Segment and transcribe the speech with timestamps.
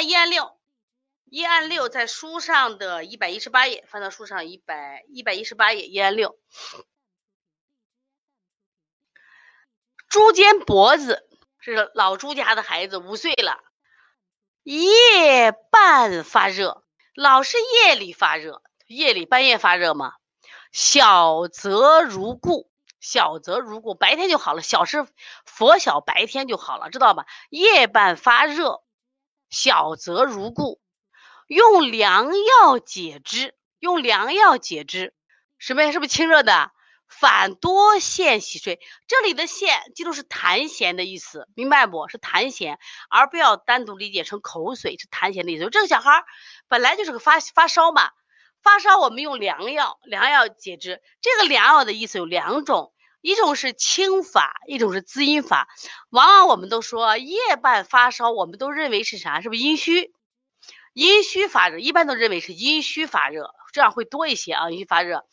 [0.00, 0.56] 一案六，
[1.24, 6.38] 一案六在书上的一百一十八页，翻到书上一百一百一十八页，一案六。
[10.08, 13.60] 朱坚脖子是老朱家的孩子，五岁了，
[14.62, 16.82] 夜半发热，
[17.14, 20.14] 老是夜里发热，夜里半夜发热嘛。
[20.72, 22.70] 小则如故，
[23.00, 24.62] 小则如故，白天就好了。
[24.62, 25.06] 小是
[25.44, 27.26] 佛小，白天就好了，知道吧？
[27.50, 28.82] 夜半发热，
[29.50, 30.80] 小则如故，
[31.46, 35.14] 用凉药解之，用凉药解之，
[35.58, 35.92] 什么呀？
[35.92, 36.70] 是不是清热的？
[37.08, 42.06] 反多涎洗睡，这里的涎记住是痰涎的意思，明白不？
[42.08, 42.76] 是痰涎，
[43.08, 45.70] 而不要单独理解成口水，是痰涎的意思。
[45.70, 46.24] 这个小孩
[46.68, 48.10] 本来就是个发发烧嘛。
[48.60, 51.00] 发烧，我们用凉药，凉药解之。
[51.22, 55.68] 这个凉药的意思有两种，一种是清法，一种是滋阴法。
[56.10, 59.40] 往往我们都说夜半发烧，我们都认为是啥？
[59.40, 60.12] 是不是阴虚？
[60.92, 64.70] 阴虚发热，一般都认为是阴虚发热，这样会多一些啊。
[64.70, 65.26] 阴虚发热，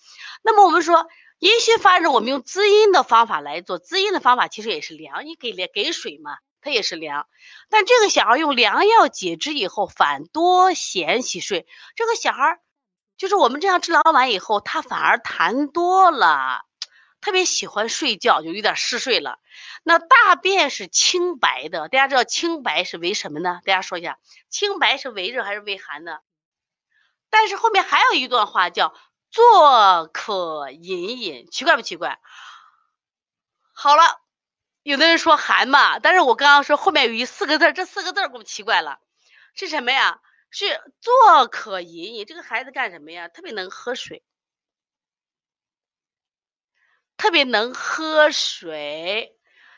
[0.44, 1.08] 那么我们说
[1.40, 7.28] 阴虚发热，我们用滋阴的方法来做，滋阴的方法其实也是凉，你给给水嘛，它也是凉。
[7.70, 12.60] 但这个小孩用凉药解之以后，反多涎洗睡，这个小孩。
[13.18, 16.65] 就是我们这样治疗完以后，他反而痰多了，
[17.26, 19.40] 特别喜欢睡觉，就有点嗜睡了。
[19.82, 23.62] 那大便是清白的，大家知道清白是为什么呢？
[23.66, 24.20] 大家说一下，
[24.52, 26.20] 清白是为热还是为寒呢？
[27.32, 28.96] 但是后面还有一段话叫
[29.32, 32.20] “坐可饮饮”，奇怪不奇怪？
[33.74, 34.04] 好了，
[34.84, 39.00] 有的人说寒嘛，但是我刚刚说后面有一四个字，这四个字给我奇怪了，
[39.56, 40.22] 是什么呀？
[40.52, 43.30] 是坐可饮饮，这个孩子干什么呀？
[43.30, 44.24] 特别能喝水，
[47.18, 49.32] 特别能喝水。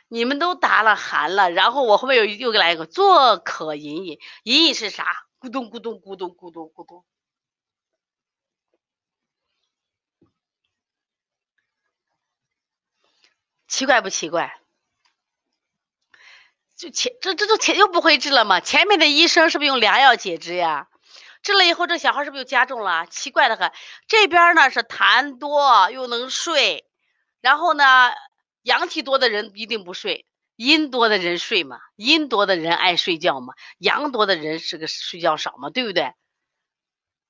[0.09, 5.05] 你们都答了寒了，然后我后面又又给来一个坐可饮饮，饮饮是啥？
[5.39, 7.03] 咕咚咕咚咕咚咕咚咕咚，
[13.67, 14.59] 奇怪不奇怪？
[16.77, 18.61] 就前这这都前又不会治了吗？
[18.61, 20.87] 前面的医生是不是用凉药解之呀？
[21.43, 23.05] 治了以后，这小孩是不是又加重了？
[23.08, 23.71] 奇怪的很。
[24.08, 26.86] 这边呢是痰多又能睡，
[27.47, 27.85] 然后呢
[28.61, 30.25] 阳气多的人一定不睡，
[30.58, 36.13] 阴多的人睡嘛，阴多的人爱睡觉嘛，阳多的人是个睡觉少嘛，对不对？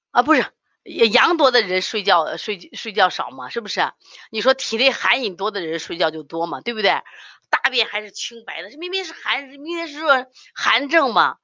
[0.10, 0.52] 啊，不是，
[0.84, 3.92] 阳多的人睡觉睡睡觉少嘛，是不是？
[4.32, 7.04] 你说体内寒饮多的人睡觉就多嘛，对不对？
[7.52, 11.38] 大便还是清白的，这明明是寒，明明是热寒症嘛。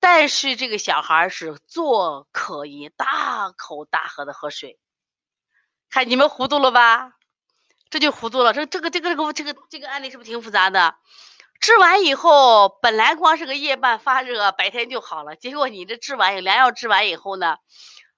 [0.00, 4.80] 但是这个小孩是坐可饮，大口大喝的喝水。
[5.88, 7.12] 看你们糊涂了吧？
[7.92, 8.54] 这就糊涂了。
[8.54, 10.96] 这这个这个这个这个这个案例是不是挺复杂的？
[11.60, 15.36] 治完以后，本来光是个夜半发热，白天就好了。
[15.36, 17.58] 结果你这治完良药治完以后呢，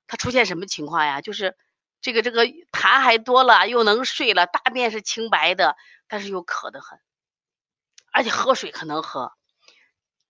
[0.07, 1.21] 他出现什么情况呀？
[1.21, 1.57] 就是
[2.01, 5.77] 这个这个痰还多了，又能睡了，大便是清白的。
[6.07, 7.01] 但是又渴得很，
[8.13, 9.33] 而且喝水可能喝，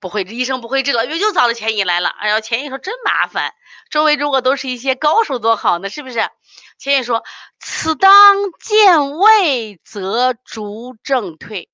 [0.05, 2.11] 不会，医生不会治了，又又找了钱乙来了。
[2.11, 3.55] 哎呀，钱乙说真麻烦，
[3.89, 6.29] 周围如果都是一些高手多好呢，是不是？
[6.77, 7.25] 钱乙说
[7.59, 11.71] ：“此当见胃，则逐正退。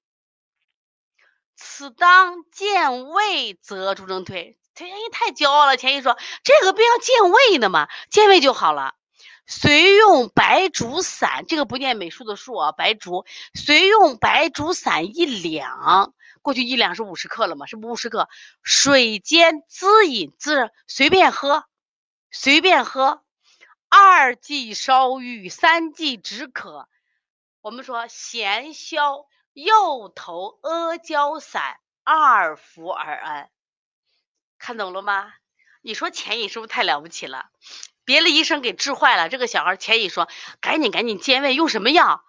[1.57, 5.77] 此当见胃，则逐正退。”钱乙太骄傲了。
[5.77, 8.95] 钱乙说：“这个病要见胃的嘛，见胃就好了。”
[9.49, 13.27] 随用白术散，这个不念美术的术啊，白术。
[13.55, 18.29] 随用白术散一两，过去一两是五十克了嘛，是不五十克？
[18.63, 21.65] 水煎滋饮，滋随便喝，
[22.31, 23.23] 随便喝。
[23.89, 26.89] 二剂烧郁，三剂止渴。
[27.61, 33.51] 我们说咸消右头阿胶散二服而安，
[34.59, 35.33] 看懂了吗？
[35.83, 37.51] 你说钱乙是不是太了不起了？
[38.05, 40.29] 别的医生给治坏了，这个小孩钱乙说
[40.61, 42.25] ：“赶紧赶紧健胃，用什么药？”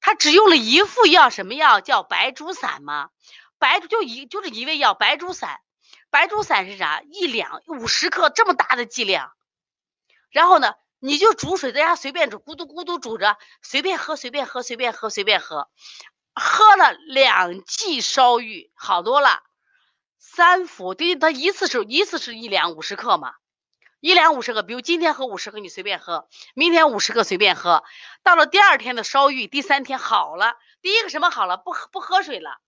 [0.00, 1.80] 他只用了一副药，什么药？
[1.80, 3.10] 叫白术散吗？
[3.58, 5.60] 白就一就是一味药，白术散。
[6.10, 7.02] 白术散是啥？
[7.02, 9.32] 一两五十克这么大的剂量。
[10.30, 15.68] 然后呢，你就煮水在家随便煮，咕嘟咕嘟煮着，随便喝，随便喝，随便喝，随便喝。
[16.34, 19.42] 喝了两剂烧愈，好多了。
[20.18, 23.34] 三服，对，他一次是一次是一两五十克嘛。
[24.00, 27.82] 一两五十克，比如今天喝五十克，你随便喝；明天五十克随便喝。
[28.22, 30.56] 到了第二天的烧愈，第三天好了。
[30.82, 31.56] 第一个什么好了？
[31.56, 32.60] 不喝不喝水了。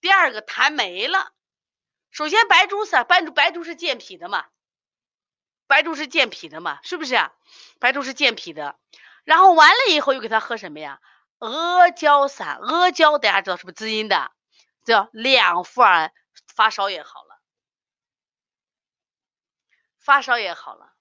[0.00, 1.32] 第二个痰没了。
[2.10, 4.44] 首先白术散，白术白术是健脾的嘛？
[5.66, 6.80] 白术是健脾的嘛？
[6.82, 7.32] 是不是啊？
[7.78, 8.76] 白术是健脾的。
[9.24, 11.00] 然后完了以后又给他喝什么呀？
[11.38, 14.30] 阿胶散，阿胶大家知道是不是滋阴的？
[14.84, 16.12] 叫两服儿，
[16.54, 17.29] 发烧也好了。
[20.00, 20.92] 发烧也好了。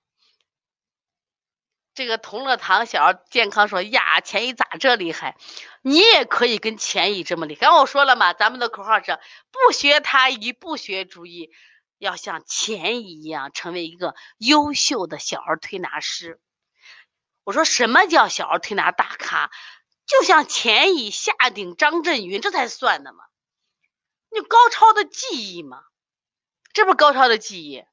[1.96, 5.36] 这个同乐堂小儿健康说呀，钱乙咋这厉害？
[5.82, 7.62] 你也可以跟钱乙这么厉害。
[7.62, 9.20] 刚我说了嘛，咱们的口号是
[9.52, 11.50] 不学他医，不学中医，
[11.98, 16.40] 要像钱乙一样，成为一个优秀的小儿推拿师。
[17.44, 19.52] 我说什么叫小儿推拿大咖？
[20.06, 23.26] 就像钱乙、夏鼎、张振云，这才算的嘛。
[24.32, 25.84] 你高超的技艺嘛，
[26.72, 27.84] 这不高超的技艺。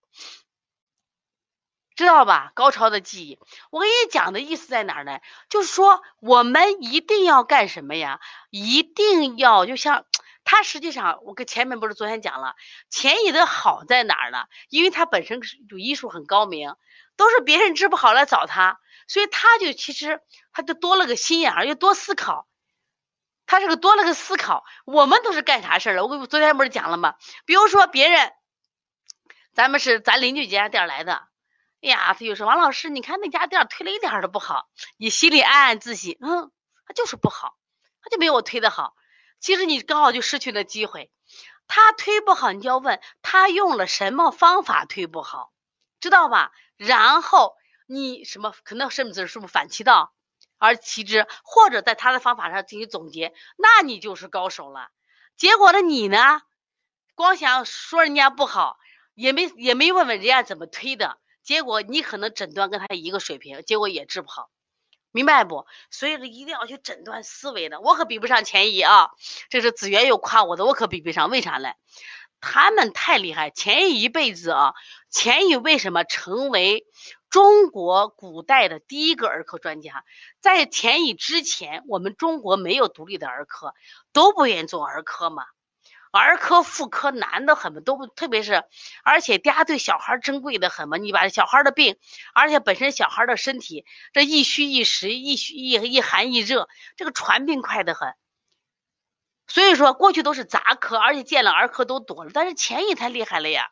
[1.96, 2.52] 知道吧？
[2.54, 3.38] 高超的记忆，
[3.70, 5.20] 我跟你讲的意思在哪儿呢？
[5.48, 8.20] 就是说，我们一定要干什么呀？
[8.50, 10.04] 一定要就像
[10.44, 12.54] 他，实际上我跟前面不是昨天讲了，
[12.90, 14.44] 钱乙的好在哪儿呢？
[14.68, 16.76] 因为他本身就医术很高明，
[17.16, 18.78] 都是别人治不好来找他，
[19.08, 20.20] 所以他就其实
[20.52, 22.46] 他就多了个心眼儿，又多思考。
[23.46, 24.64] 他是个多了个思考。
[24.84, 26.04] 我们都是干啥事儿了？
[26.04, 27.14] 我昨天不是讲了吗？
[27.46, 28.32] 比如说别人，
[29.54, 31.22] 咱们是咱邻居家店来的。
[31.86, 36.50] 呀，他就说王老师，你看那家店推了一点都不好，你心里暗暗自喜，嗯，
[36.86, 37.56] 他就是不好，
[38.02, 38.94] 他就没我推的好。
[39.40, 41.10] 其实你刚好就失去了机会，
[41.68, 45.52] 他推不好，你就要问他用了什么方法推不好，
[46.00, 46.52] 知道吧？
[46.76, 47.54] 然后
[47.86, 50.12] 你什么可能甚至是不是反其道
[50.58, 54.88] 而其之，或者在他的方法上进行总结，那你就是高手了。
[55.36, 56.40] 结果呢，你呢，
[57.14, 58.78] 光想说人家不好，
[59.14, 61.18] 也没也没问问人家怎么推的。
[61.46, 64.50] 结果你可能诊断跟他一个水平，结果也治不好，
[65.12, 65.64] 明白不？
[65.92, 67.80] 所以一定要去诊断思维的。
[67.80, 69.10] 我可比不上钱乙啊，
[69.48, 71.30] 这是子源又夸我的，我可比不上。
[71.30, 71.70] 为啥呢？
[72.40, 73.50] 他们太厉害。
[73.50, 74.74] 钱乙一辈子啊，
[75.08, 76.84] 钱乙为什么成为
[77.30, 80.04] 中国古代的第一个儿科专家？
[80.40, 83.72] 在钱乙之前，我们中国没有独立的儿科，
[84.12, 85.44] 都不愿意做儿科嘛。
[86.16, 88.64] 儿科、妇科难的很嘛，都，特别是，
[89.04, 90.96] 而且大家对小孩珍贵的很嘛。
[90.96, 91.96] 你把小孩的病，
[92.34, 98.14] 而且本身小孩的身体，这一虚一实，一虚一一寒一热，这个传病快得很。
[99.48, 102.30] 所以说，过去都是杂科，而且见了儿科都多了。
[102.34, 103.68] 但是钱也太厉害了呀，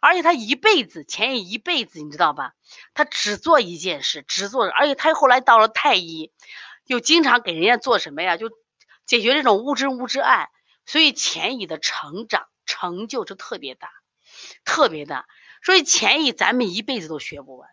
[0.00, 2.52] 而且他一辈子，钱乙一辈子，你知道吧？
[2.92, 6.32] 他只做一件事，只做，而且他后来到了太医，
[6.86, 8.36] 又经常给人家做什么呀？
[8.36, 8.50] 就
[9.06, 10.48] 解决这种乌治乌治案。
[10.86, 13.90] 所以钱乙的成长成就就特别大，
[14.64, 15.26] 特别大。
[15.62, 17.68] 所以钱乙咱们一辈子都学不完。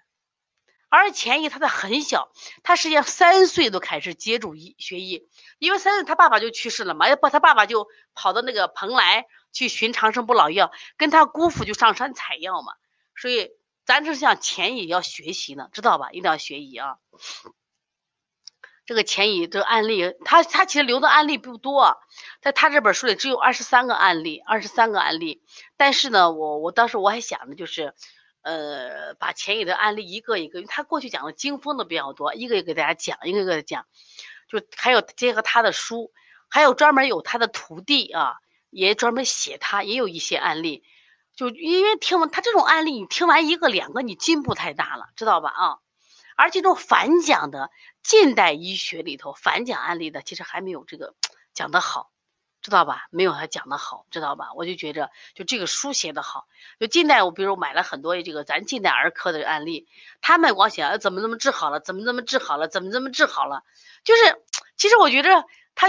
[0.90, 2.32] 而钱乙他在很小，
[2.62, 5.28] 他实际上三岁都开始接触医学医，
[5.58, 12.74] 因为三岁他爸爸就去世了嘛，要不他爸爸就跑到那个蓬莱去寻长生不老药，跟他姑父就上山采药嘛。
[13.16, 13.50] 所以
[13.86, 16.12] 咱这像钱乙要学习呢，知道吧？
[16.12, 16.98] 一定要学医啊。
[18.86, 21.98] 这个钱乙这个案例，他他其实留的案例不多，
[22.42, 25.42] 在他这本书里只有二十三个案例，二十三个案例。
[25.78, 27.94] 但是呢，我我当时我还想着就是，
[28.42, 33.86] 呃，把钱乙的案例一个一个，因为他过去讲的经风的比较多，一个一个给大家讲，一个一个的讲。
[34.50, 36.12] 就还有结合他的书，
[36.50, 38.36] 还有专门有他的徒弟啊，
[38.70, 40.84] 也专门写他，也有一些案例。
[41.36, 45.50] 就因为听完他这种案例，你听完一个两个，你进步太大了，知道吧？
[45.50, 45.83] 啊。
[46.36, 47.70] 而这种反讲的
[48.02, 51.16] 近代医学里头反讲案例的，其实还没有这个
[51.54, 52.12] 讲的好，
[52.62, 53.08] 知道吧？
[53.12, 54.54] 没有他讲的好，知道吧？
[54.56, 56.48] 我就觉着，就这个书写的好。
[56.80, 59.88] 就近代，我比如买了很多这个咱近代儿科的案例，
[60.22, 63.64] 他们光想怎么怎么治好了，怎么怎么治好了，怎么怎么治好了。
[64.04, 64.42] 就是，
[64.76, 65.88] 其实我觉着他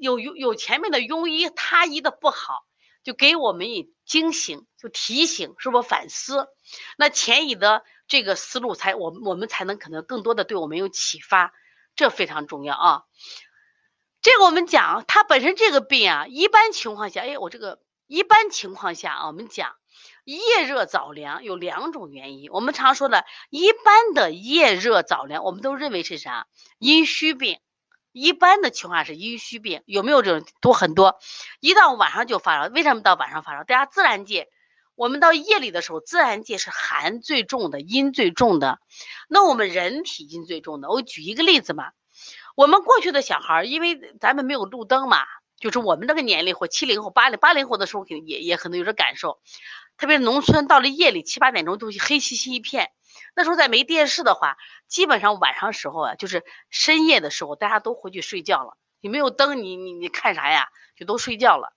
[0.00, 2.64] 有有有前面的庸医他医的不好，
[3.04, 6.48] 就给我们以惊醒，就提醒，是不反思？
[6.96, 7.84] 那前乙的。
[8.10, 11.52] 这个思路才我我们才能可能更多的对我们有启发，
[11.94, 13.02] 这非常重要啊。
[14.22, 19.74] 这个我们讲，它本身这个病啊，一般情况下，哎，我这个一般情况下啊，我们讲
[20.24, 22.50] 夜热早凉有两种原因。
[22.50, 26.46] 我们常说的，一般的夜热早凉，我们都认为是啥？
[26.78, 27.60] 阴虚病。
[28.12, 31.20] 一般的情况下是阴虚病，有没有这种多很多？
[31.60, 33.64] 一到晚上就发烧，为什么到晚上发烧？
[33.64, 34.48] 大家自然界。
[34.98, 38.80] 我们到夜里的时候，自然界是寒最重的，阴最重的。
[39.28, 41.92] 那我们人体阴最重的，我举一个例子嘛。
[42.56, 45.18] 我们过去的小孩，因为咱们没有路灯嘛，
[45.60, 49.38] 就是我们这个年龄或七零后、八零八零后的时候，肯定也也可能有点感受。
[49.96, 52.90] 特别是农村，到了夜里七八点钟，都黑漆漆一片。
[53.36, 54.56] 那时候再没电视的话，
[54.88, 58.76] 基本上晚上时候啊，就是深夜的时候，大家都回去睡觉了。
[59.00, 60.66] 你没有灯，你你你看啥呀？
[60.96, 61.72] 就都睡觉了。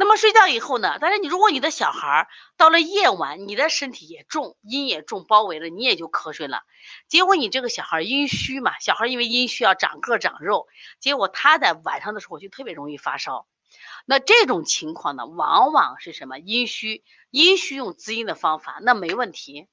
[0.00, 0.96] 那么睡觉以后呢？
[1.00, 6.62] 但是你如果你的小孩到了夜晚，你的身体也重，阴也重，包围了，你也就瞌睡了。
[7.08, 10.68] 结果你这个小孩阴虚嘛，小孩因为阴虚要长个长肉，
[11.00, 13.48] 结果他在晚上的时候就特别容易发烧。
[14.06, 16.38] 那这种情况呢，往往是什么？
[16.38, 19.66] 阴虚，阴虚用滋阴的方法，那没问题，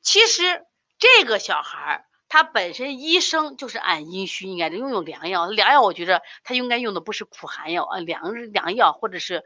[0.00, 0.64] 其实
[0.98, 9.44] 这个小孩他本身医生就是按阴虚应该的用用凉药，凉药我觉得他应该用的不是苦寒药啊，凉凉药或者是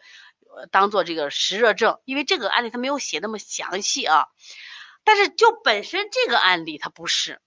[0.70, 4.26] 当做这个湿热症，因为这个案例他没有写那么详细啊。
[5.02, 7.40] 但是就本身这个案例他不是，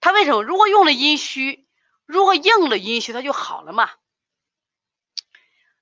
[0.00, 0.44] 他为什么？
[0.44, 1.66] 如果用了阴虚，
[2.06, 3.90] 如果应了阴虚，他就好了嘛。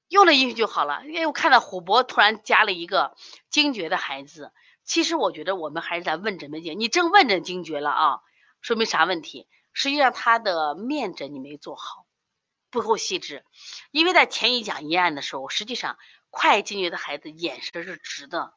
[0.08, 3.16] 用了阴虚就好了，因为我看到虎博突然加了一个
[3.50, 4.52] 惊厥的孩子。
[4.84, 8.20] 其实我觉得我们还是在问诊的阶你正问诊惊厥了啊，
[8.60, 9.48] 说明啥问题？
[9.72, 12.06] 实际上他的面诊你没做好，
[12.70, 13.44] 不够细致。
[13.90, 15.98] 因为在前一讲一案的时候，实际上
[16.30, 18.54] 快惊厥的孩子眼神是直的，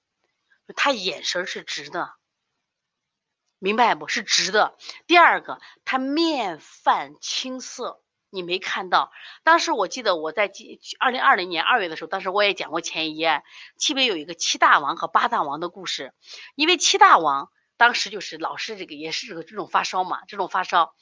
[0.75, 2.13] 他眼神是直的，
[3.57, 4.07] 明白不？
[4.07, 4.77] 是直的。
[5.07, 8.01] 第二个，他面泛青色。
[8.31, 10.51] 你没看到，当时我记得我在
[10.99, 13.43] 二零二零年二月的时候，当时我也讲过前一案，
[13.75, 16.13] 七北有一个七大王和八大王的故事。
[16.53, 20.93] 因为七大王当时就是老是这个也是这个这种发烧嘛，这种发烧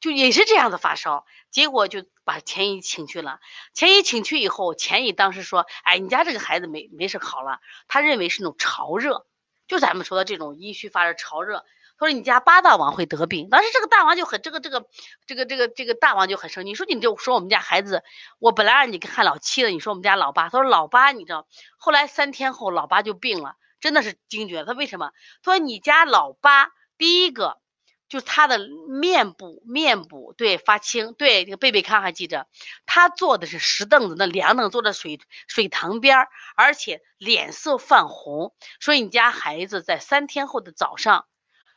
[0.00, 3.40] 就也是这样的发烧，结果就把钱姨请去了。
[3.74, 9.26] 钱姨请去以后，钱姨当时说：“哎，你家这个孩子没没事好了。”他认为是那种潮热，
[9.68, 11.64] 就咱们说的这种阴虚发热潮热。
[11.96, 14.84] 他说你家八大王会得病，当时这个大王就很这个这个
[15.26, 18.02] 这个这个这个大王就很生气，说你就说我们家孩子，
[18.40, 23.54] 我本来让你看老七的，你说我们家老八，他说老八你知道，后来三天后老八就病了，
[23.84, 24.64] 真的是惊厥。
[24.64, 25.10] 他为什么？
[25.42, 27.60] 他说你家老八第一个
[28.08, 32.46] 就是他的面部面部对发青，对这个贝贝康还记着，
[32.86, 41.26] 他坐的是石凳子，那凉凳坐在水水塘边而且脸色泛红，所以你家孩子在三天后的早上。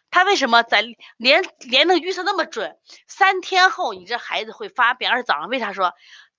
[0.10, 0.86] 他为什么在
[1.18, 2.78] 连连能预测那么准？
[3.06, 5.94] 三天后你这孩子会发病，而且早上为啥说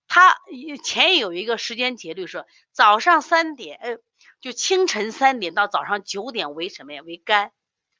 [0.06, 0.34] 他
[0.82, 3.98] 前有一个时间节律说早上三点，呃，
[4.40, 7.02] 就清晨三点到早上九点为什么呀？
[7.04, 7.52] 为肝，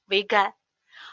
[0.06, 0.54] 为肝。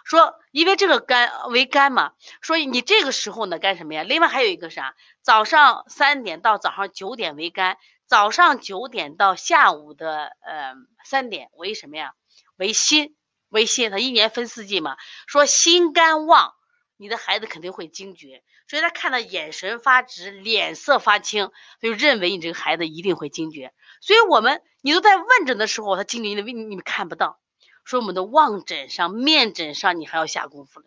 [0.04, 4.04] 说因为这个肝为肝嘛，所以你这个时候呢干什么呀？
[4.04, 4.96] 另外还有一个啥？
[5.22, 12.14] 早上三点到早上九点为肝，早上九点到下午的呃三点为什么呀？
[12.56, 13.16] 为心。
[13.50, 16.56] 为心，他一年分四季嘛，说心肝旺，
[16.98, 23.74] 你的孩子肯定会惊厥，所以他看到眼神发直，脸色发青，他就认为你这个孩子一定会惊厥。
[24.02, 27.40] 所以我们你都在问诊的时候，他惊厥你你你们看不到，
[27.84, 30.86] 说我们的望诊上、面诊上你还要下功夫了，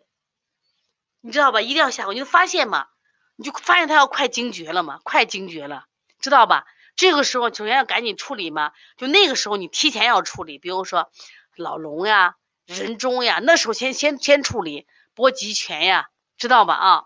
[1.21, 1.61] 你知道吧？
[1.61, 2.87] 一定要下功夫，你就发现嘛，
[3.35, 5.85] 你就发现他要快惊厥了嘛，快惊厥了，
[6.19, 6.65] 知道吧？
[6.95, 11.11] 这个时候首先要赶紧处理嘛，就那个时候你提前要处理，比如说
[11.55, 12.35] 老龙呀。
[12.65, 16.05] 人中呀，那时候先先先处理搏极拳呀，
[16.37, 17.03] 知道吧啊？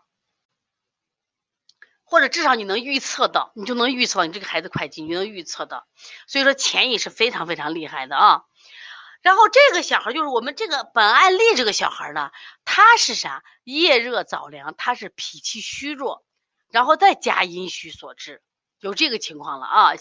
[2.13, 5.88] 或者至少你能预测到，你就能预测你这个孩子快进，你能预测到。
[6.27, 8.43] 所以说潜意是非常非常厉害的啊。
[9.24, 12.29] 然后这个小孩就是我们这个本案例这个小孩呢，
[12.65, 13.43] 他是啥？
[13.63, 16.24] 夜热早凉，他是脾气虚弱，
[16.70, 18.43] 然后再加阴虚所致，
[18.79, 19.93] 有这个情况了啊，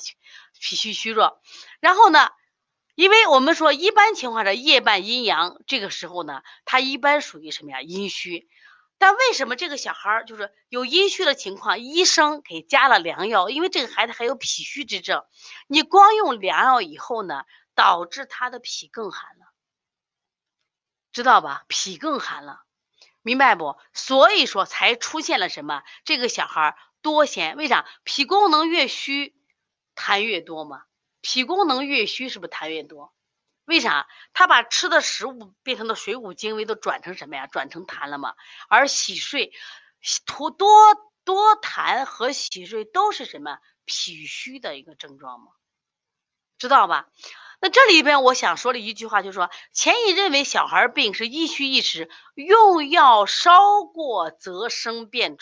[0.61, 1.41] 脾气虚弱，
[1.81, 2.29] 然后呢？
[2.95, 7.81] 因为我们说，一般情况下夜半阴阳，这个时候呢，他一般属于什么呀？
[7.81, 8.51] 阴虚。
[9.03, 13.51] 但为什么这个小孩儿就是有阴虚的情况，医生给加了凉药？
[13.51, 15.25] 因为这个孩子还有脾虚之症，
[15.67, 17.43] 你光用凉药以后呢，
[17.75, 19.47] 导致他的脾更寒了，
[21.11, 21.65] 知道吧？
[21.67, 22.61] 脾更寒了，
[23.23, 23.77] 明白不？
[23.93, 25.83] 所以说才出现了什么？
[26.05, 27.85] 这个小孩多涎，为啥？
[28.05, 29.35] 脾功能越虚，
[29.97, 30.85] 痰越多嘛。
[31.21, 33.13] 脾功能越虚，是不是痰越多？
[33.73, 34.07] 为啥？
[34.35, 37.47] 他把吃的食物变成的水谷精微都转成什么呀？
[37.47, 38.35] 转成痰了嘛？
[38.69, 39.53] 而洗睡，
[40.27, 40.69] 吐多
[41.25, 43.59] 多痰和洗睡都是什么？
[43.85, 45.47] 脾虚的一个症状吗？
[46.59, 47.09] 知道吧？
[47.61, 55.37] 那这里边我想说的一句话就是说，钱乙认为小孩病是一虚一实，用药稍过则生变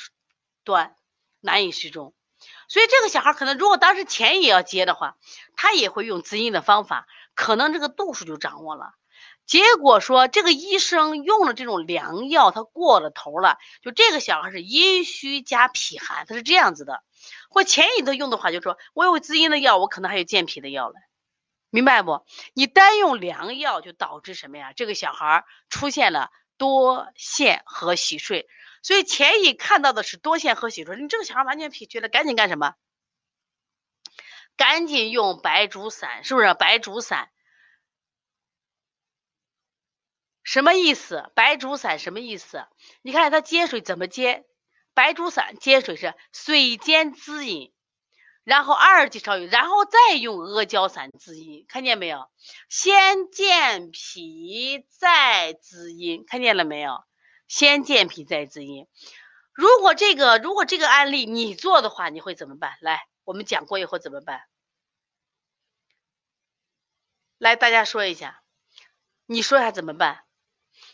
[0.65, 0.95] 端，
[1.41, 2.15] 难以适中。
[2.69, 5.17] 所以这个小孩可能，如果当时钱也要接的话，
[5.57, 7.07] 他也会用滋阴的方法，
[7.41, 8.93] 可能这个度数就掌握了。
[9.47, 13.57] 结果说这个医生用了这种凉药，他过了头了。
[13.81, 17.03] 就这个小孩是阴虚加脾寒，他是这样子的。
[17.49, 20.95] 或钱乙都用的话，就说我有滋阴的药，我可能还有健脾的药了，
[21.71, 22.27] 明白不？
[22.53, 24.75] 你单用凉药就导致什么呀？
[24.77, 26.29] 这个小孩出现了
[26.59, 28.49] 多陷和洗睡。
[28.83, 32.75] 所以钱乙看到的是多线和血说你这个小孩完全脾虚了，赶紧干什么？
[34.61, 36.53] 赶紧用白术散，是不是？
[36.53, 37.31] 白术散
[40.45, 41.33] 什么意思？
[41.35, 42.67] 白术散什么意思？
[43.01, 44.45] 你看它接水怎么接？
[44.93, 47.73] 白术散接水是水煎滋阴，
[48.45, 52.31] 然后二级超语，然后再用阿胶散滋阴，看见没有？
[52.69, 57.03] 先健脾再滋阴，看见了没有？
[57.49, 58.87] 先健脾再滋阴。
[59.55, 62.77] 如果这个如果这个案例你做的话，你会怎么办？
[62.83, 64.43] 来，我们讲过以后怎么办？
[67.39, 68.43] 来，大家说一下，
[69.27, 70.25] 你说一下怎么办？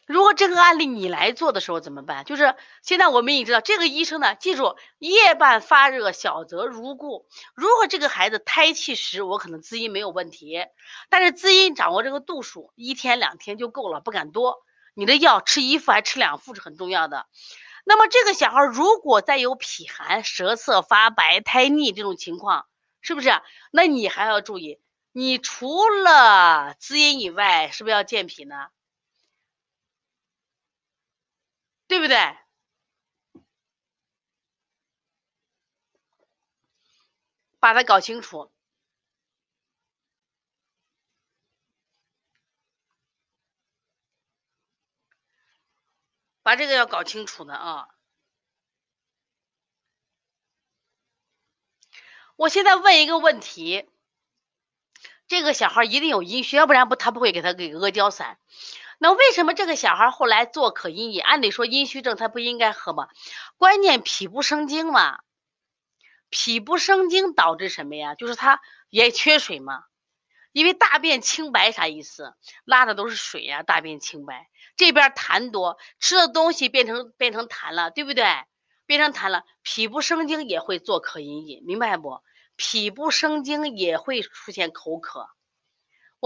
[0.06, 2.24] 如果这个案例你来做的时候怎么办？
[2.24, 7.28] 就是现在我们已经知道，这个医生呢，记住夜半发热，小则如故。
[7.54, 10.64] 如果这个孩子胎气时，我可能滋阴没有问题，
[11.08, 14.64] 但是滋阴掌握这个度数，一天两天就够了，不敢多。
[14.94, 17.26] 你的药吃一副还吃两副是很重要的。
[17.88, 22.66] 那么这个小孩如果再有脾寒、舌色发白、苔腻这种情况，
[23.00, 23.30] 是不是？
[23.70, 24.80] 那你还要注意，
[25.12, 28.66] 你除了滋阴以外，是不是要健脾呢？
[31.90, 32.16] 对不对？
[37.60, 38.50] 把它搞清楚，
[46.46, 47.88] 把这个要搞清楚的啊！
[52.36, 53.88] 我现在问一个问题：
[55.26, 58.38] 这个小孩一定有阴虚，要不然不他不会给他给阿胶散。
[58.98, 61.20] 那为什么这个小孩后来做可阴饮？
[61.20, 63.08] 按理说阴虚症他不应该喝吗？
[63.56, 65.22] 关键脾不生精嘛，
[66.30, 68.14] 脾不生精导致什么呀？
[68.14, 69.82] 就是他也缺水嘛。
[70.56, 72.32] 因为大便清白啥意思？
[72.64, 74.48] 拉的都是水呀，大便清白。
[74.74, 78.24] 这边痰多，吃的东西变成变成痰了，对不对？
[78.86, 82.22] 变成痰了，脾不生津也会做渴饮饮，明白不？
[82.56, 85.28] 脾不生津也会出现口渴。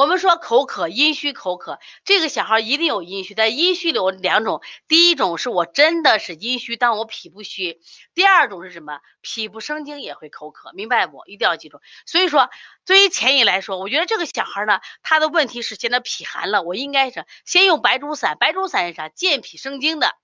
[0.01, 3.35] 我们说口渴，阴虚口渴，这个小孩一定有阴虚。
[3.35, 7.75] 但阴虚里有两种，第一种是我真的是阴虚，但我脾不虚；
[8.15, 9.01] 第二种是什么？
[9.21, 11.27] 脾不生精也会口渴，明白不？
[11.27, 11.83] 一定要记住。
[12.07, 12.49] 所以说，
[12.87, 18.39] 对于前引来说，我觉得这个小孩呢，他的问题是现在脾寒了，我应该是先用白术散。
[18.41, 19.11] 白术散是啥？
[19.11, 20.15] 健脾生精的。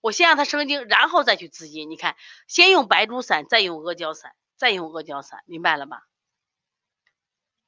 [0.00, 1.90] 我先让他生精，然后再去滋阴。
[1.90, 5.98] 你看，先用白术散，再用阿胶散，再用阿胶散，明白了吗？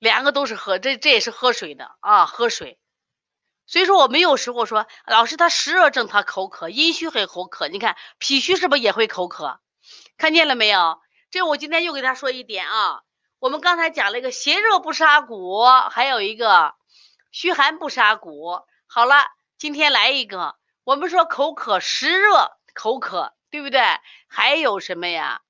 [0.00, 2.80] 两个都是喝，这这也是喝水的啊，喝水。
[3.66, 7.68] 所以说我们有时候说，老师他湿热症他口渴，阴虚会口渴。
[7.68, 9.60] 你看脾虚是不是也会口渴？
[10.16, 11.00] 看见了没有？
[11.30, 13.02] 这我今天又给他说一点啊。
[13.38, 16.74] 我们刚才讲了一个邪热不杀骨，还有一个
[17.30, 18.62] 虚寒不杀骨。
[18.86, 19.26] 好了，
[19.58, 23.80] 今天来一个，我们说口渴湿热口渴，对不对？
[24.28, 25.42] 还有什么呀？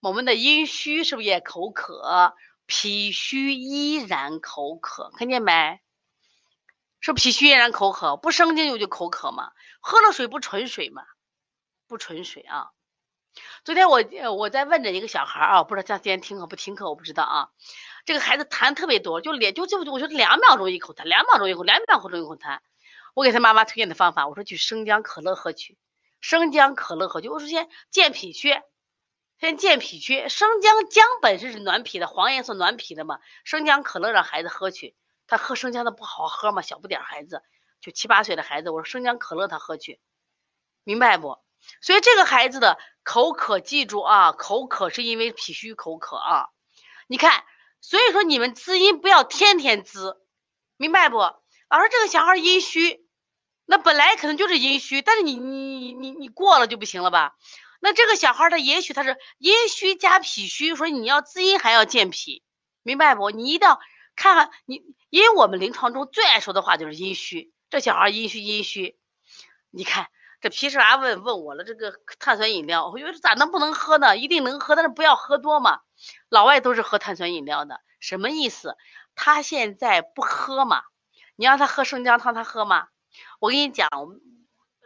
[0.00, 2.36] 我们的阴虚是不是也口渴？
[2.68, 5.80] 脾虚依然口渴，看见没？
[7.00, 9.52] 是脾虚依然口渴，不生津就就口渴嘛？
[9.80, 11.02] 喝了水不纯水嘛？
[11.86, 12.68] 不纯水啊！
[13.64, 14.04] 昨天我
[14.34, 17.48] 我在问着一个小孩啊，不知道他今天听课不听课，我不知道啊。
[18.04, 22.58] 这个孩子痰特别多，就连就就我说两秒钟一口痰，两秒钟一口，两秒钟一口痰。
[23.14, 25.78] 我给他妈妈推荐的方法，我说去生姜可乐喝去，
[26.20, 27.30] 生姜可乐喝去。
[27.30, 28.60] 我说先健脾虚。
[29.40, 33.20] 先健脾去，生姜姜本身是暖脾的，黄颜色暖脾的嘛。
[33.44, 34.96] 生姜可乐让孩子喝去，
[35.28, 37.42] 他喝生姜的不好喝嘛，小不点孩子，
[37.80, 40.00] 就七八岁的孩子，我说生姜可乐他喝去，
[40.82, 41.38] 明白不？
[41.80, 46.48] 所以这个孩子的口渴，记住啊，口渴是因为脾虚口渴啊。
[47.06, 47.44] 你看，
[47.80, 50.20] 所以说你们滋阴不要天天滋，
[50.76, 51.18] 明白不？
[51.18, 53.06] 老师这个小孩阴虚，
[53.66, 57.36] 那本来可能就是阴虚，但是你你你你过了就不行了吧？
[57.80, 62.42] 那这个小孩他也许他是阴虚加脾虚，所以你要滋阴还要健脾，
[62.82, 63.30] 明白不？
[63.30, 63.78] 你一定要
[64.16, 67.52] 看看你，因为我们临床中最爱说的话就是阴虚。
[67.70, 68.98] 这小孩阴虚阴虚，
[69.70, 70.08] 你看
[70.40, 74.16] 这皮实娃问问我了，这个碳酸饮料，我觉得咋能不能喝呢？
[74.16, 75.80] 一定能喝，但是不要喝多嘛。
[76.28, 78.76] 老外都是喝碳酸饮料的，什么意思？
[79.14, 80.82] 他现在不喝嘛？
[81.36, 82.88] 你让他喝生姜汤，他喝吗？
[83.38, 83.88] 我跟你讲。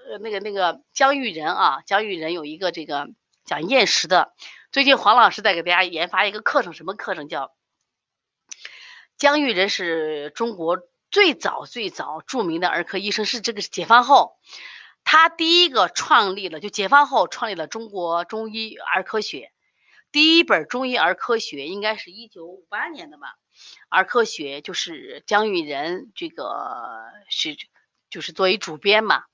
[0.08, 3.08] 呃，那个那个姜育仁啊，姜育仁有一个这个
[3.44, 4.32] 讲厌食的。
[4.70, 7.52] 最近黄老师在给大家研发一个课程，什么课程叫？
[9.16, 10.78] 姜育仁是中国
[11.10, 14.36] 最早最早著名的儿科医生，是这个解放后，
[15.04, 19.52] 他第一个创立了，就解放后创立了中国中医儿科学，
[20.10, 23.36] 第一本中医儿科学应该是一九五八年的吧？
[23.88, 27.56] 儿科学就是姜育仁这个是
[28.10, 29.24] 就是作为主编嘛。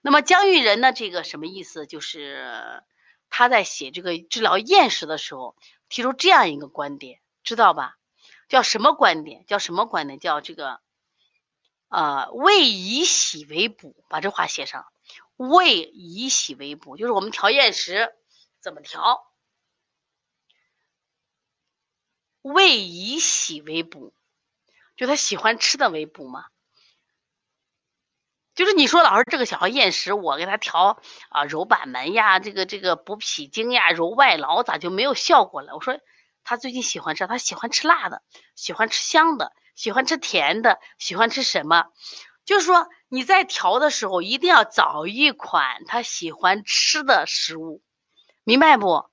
[0.00, 0.92] 那么姜育仁呢？
[0.92, 1.86] 这个什么意思？
[1.86, 2.82] 就是
[3.28, 5.56] 他在写这个治疗厌食的时候，
[5.88, 7.98] 提出这样一个观点，知道吧？
[8.48, 9.44] 叫什么观点？
[9.46, 10.18] 叫什么观点？
[10.18, 10.80] 叫这个，
[11.88, 14.86] 呃，胃以喜为补，把这话写上。
[15.36, 18.12] 胃以喜为补，就是我们调厌食
[18.60, 19.26] 怎么调？
[22.42, 24.14] 胃以喜为补，
[24.96, 26.46] 就他喜欢吃的为补嘛。
[28.60, 35.74] 就是你说老师这个小孩厌食，我给他调啊揉板门呀，这个这个补脾经呀，揉外劳，咋就没有效果了？
[35.74, 35.98] 我说
[36.44, 38.20] 他最近喜欢吃，他喜欢吃辣的，
[38.54, 41.86] 喜欢吃香的，喜欢吃甜的，喜欢吃什么？
[42.44, 47.80] 就是说你在调的时候，一定要找一款他喜欢吃的食物，
[48.44, 49.06] 明白不？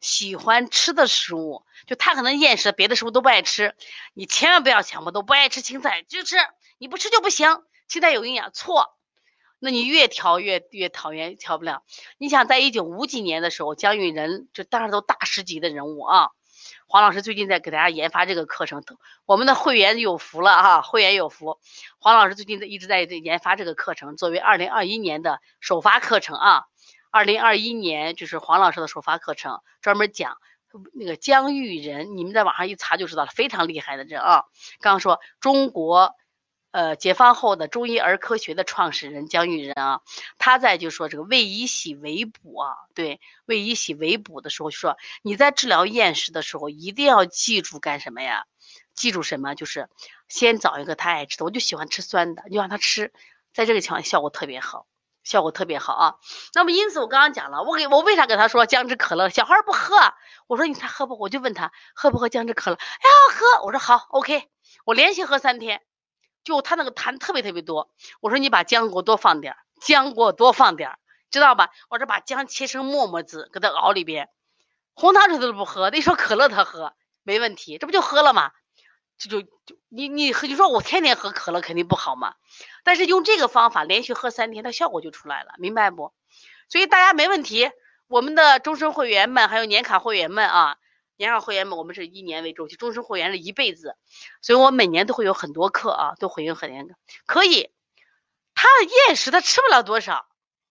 [0.00, 3.74] 喜欢吃的食物，就他可能厌食，别的食物都不爱吃，
[4.14, 6.36] 你千万不要强迫，都不爱吃青菜就吃，
[6.78, 7.62] 你不吃就不行。
[7.88, 8.96] 期待有营养，错，
[9.58, 11.82] 那你越调越越讨厌，调不了。
[12.18, 16.28] 你想，在一九五几年的时候，姜育仁就当时都大师级的人物啊。
[16.86, 18.82] 黄老师最近在给大家研发这个课程，
[19.26, 21.58] 我们的会员有福了啊，会员有福。
[21.98, 26.64] 黄老师最近一直在研发这个课程，作为二零二一年的首发课程啊。
[27.10, 30.38] 二零二一年就是黄老师的首发课程，专门讲
[30.94, 34.44] 那个姜育仁，你们在网上一查就知道了，非常厉害的人啊。
[34.80, 36.14] 刚刚说中国。
[36.74, 40.00] 呃，解放后的中医儿科学的创始人姜育仁啊，
[40.38, 48.46] 他在就说这个胃以喜为补啊，对，胃以喜为补的时候，说你在治疗厌食的时候，一定要记住干什么呀？
[48.92, 49.54] 记住什么？
[49.54, 49.88] 就是
[50.26, 53.12] 先找一个他爱吃的，我就喜欢吃酸的，你就让他吃，
[53.52, 54.88] 在这个情况效果特别好，
[55.22, 56.16] 效果特别好啊。
[56.54, 59.28] 那么因此我刚刚讲了，我给我为啥给他说姜汁可乐？
[59.28, 59.94] 小孩不喝，
[60.48, 61.16] 我说你他喝不？
[61.20, 62.76] 我就问他喝不喝姜汁可乐？
[62.76, 63.64] 哎呀，喝！
[63.64, 64.48] 我说好，OK，
[64.84, 65.80] 我连续喝三天。
[66.44, 70.98] 就他那个痰特别特别多，我说你把姜给我多放点，姜给我多放点，
[71.30, 71.70] 知道吧？
[71.88, 74.28] 我说把姜切成沫沫子，给他熬里边，
[74.94, 78.52] 红糖水他都不喝，那说可乐他喝没问题，这不就喝了吗？
[79.16, 79.48] 这就就
[79.88, 82.34] 你你你说我天天喝可乐肯定不好嘛，
[82.82, 86.12] 但是用这个方法连续喝三天，它效果就出来了，明白不？
[86.68, 87.70] 所以大家没问题，
[88.06, 90.76] 我们的终身会员们还有年卡会员们啊。
[91.16, 93.96] 年卡会员们，我们是一年为周期，终身会员是一辈子，
[94.42, 96.96] 所以我每年都会有很多课啊，都会有很多
[97.26, 97.70] 可以。
[98.54, 100.26] 他的厌食他吃不了多少，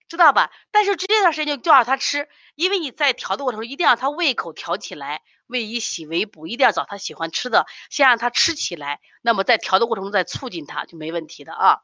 [0.08, 0.52] 知道吧？
[0.72, 11.80] 但是这段时间就叫他吃，因为你在调的过程中一定要他胃口调起来，胃以喜为补，一定要找他喜欢吃的，先让他吃起来，那么在调的过程中再促进他就没问题的啊。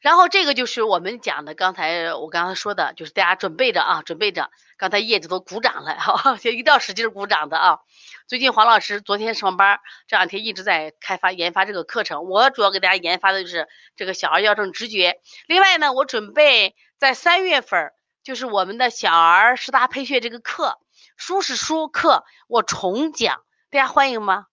[0.00, 4.50] 然后这个就是我们讲的，刚才我刚才说的，就是大家准备着啊，准备着。
[4.78, 7.80] 刚才叶子都鼓掌了，哈， 一定要使劲鼓掌的啊。
[8.26, 12.24] 最近黄老师昨天上班，这两天一直在开发研发这个课程。
[12.24, 15.20] 我主要给大家研发的就是这个小儿药证直觉。
[15.46, 20.78] 另外呢，我准备在三月份，就是我们的小儿十大配穴这个课，
[21.18, 24.46] 书是书课，我重讲，大家欢迎吗？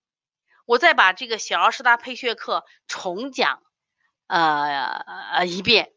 [0.65, 3.61] 我再把这个小儿十大配穴课重讲。
[4.27, 5.91] 呃呃一遍，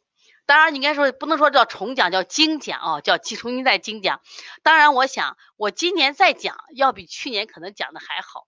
[0.46, 4.20] 当然你应该说不能说叫重讲，叫精讲啊，叫重新再精讲。
[4.62, 8.46] 当然，我想我今年再讲，要比去年可能讲的还好，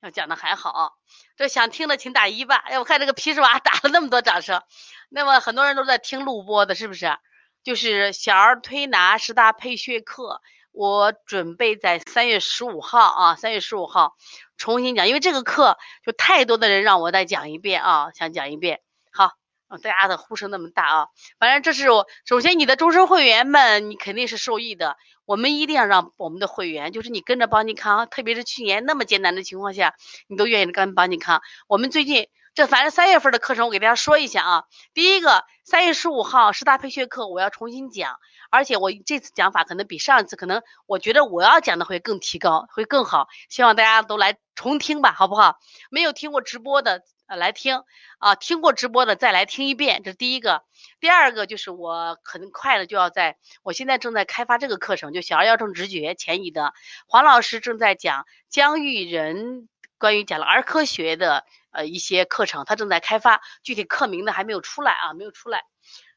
[0.00, 0.90] 要讲的还好啊。
[1.36, 2.56] 这想听的请打一吧。
[2.56, 4.62] 哎，我看这个皮实娃 打了那么多掌声，
[5.08, 7.16] 那么很多人都在听录播的，是不是？
[7.62, 14.14] 就是小儿推拿十大配穴课，我准备在三月十五号啊，三月十五号
[14.56, 18.80] 重新讲，因为这个课就太多的人让我再讲一遍啊，想讲一遍。
[19.24, 21.08] 啊，大家的呼声那么大啊！
[21.40, 24.96] 反正这是我首先，你的终身会员们，你肯定是受益的。
[25.24, 29.94] 我们一定要让我们的会员，就是你跟着邦尼康，特别是去年那么艰难的情况下，
[30.28, 31.42] 你都愿意跟邦尼康。
[31.66, 34.64] 我们最近这反正三月份的课程，我给大家说一下啊。
[34.94, 38.18] 第一个，三月十五号十大配穴课我要重新讲，
[38.50, 43.28] 而且我这次讲法可能比上一次，可能我觉得我要讲的会更提高，会更好。
[43.50, 45.58] 希望大家都来重听吧，好不好？
[45.90, 47.02] 没有听过直播的。
[47.26, 47.82] 呃，来听
[48.18, 50.62] 啊，听过直播的再来听一遍，这是第一个。
[50.98, 56.72] 第二个就是我很快的就要在，我现在正在开发这个课程，就小儿药证直觉前移的
[57.06, 61.44] 黄老师正在讲姜育仁关于讲了儿科学的
[61.76, 65.62] 呃一些课程，他正在开发，具体课名呢还没有出来啊，没有出来。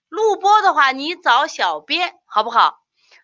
[0.07, 2.79] 录播的话，你找小编好不好？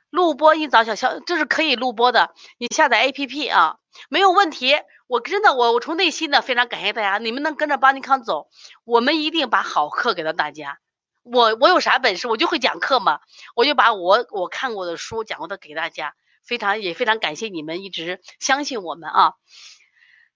[0.10, 3.78] 录播你找小小，这是可以录播的，你下载 APP 啊，
[4.10, 4.76] 没有问题。
[5.08, 8.50] 我真的，我我从内心的非常感谢大家，你们能跟着邦尼康走，
[8.84, 10.80] 我们一定把好课给到大家。
[11.24, 13.20] 我我有啥本事，我就会讲课嘛，
[13.56, 16.14] 我就把我我看过的书讲过的给大家，
[16.46, 19.34] 非常也非常感谢你们一直相信我们啊。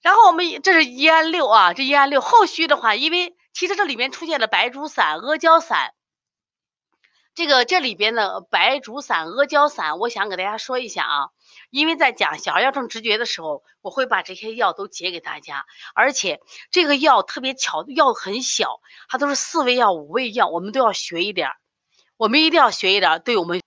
[0.02, 5.94] 然后我们这是一安六啊，这一安六后续的话，因为其实这里面出现了白术散、阿胶散。
[7.36, 11.28] 这个这里边的白术散、阿胶散，我想给大家说一下啊，
[11.70, 16.40] 因为在讲小儿药症直觉的时候，我会把这些药都解给大家，而且
[16.72, 21.50] 这个药特别巧，药很小，它都是四味药、五味药，我们都要学一点，
[22.18, 23.62] 我们一定要学一点，对我们。